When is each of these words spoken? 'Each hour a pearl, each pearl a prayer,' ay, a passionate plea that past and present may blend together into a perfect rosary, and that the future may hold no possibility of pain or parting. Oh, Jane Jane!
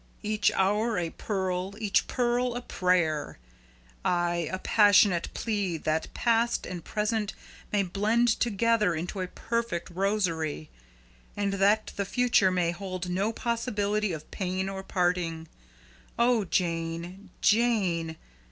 'Each 0.23 0.51
hour 0.55 0.97
a 0.97 1.11
pearl, 1.11 1.75
each 1.77 2.07
pearl 2.07 2.55
a 2.55 2.61
prayer,' 2.63 3.37
ay, 4.03 4.49
a 4.51 4.57
passionate 4.57 5.29
plea 5.35 5.77
that 5.77 6.11
past 6.15 6.65
and 6.65 6.83
present 6.83 7.33
may 7.71 7.83
blend 7.83 8.27
together 8.27 8.95
into 8.95 9.21
a 9.21 9.27
perfect 9.27 9.91
rosary, 9.91 10.71
and 11.37 11.53
that 11.53 11.91
the 11.97 12.05
future 12.05 12.49
may 12.49 12.71
hold 12.71 13.11
no 13.11 13.31
possibility 13.31 14.11
of 14.11 14.31
pain 14.31 14.67
or 14.69 14.81
parting. 14.81 15.47
Oh, 16.17 16.45
Jane 16.45 17.29
Jane! 17.41 18.15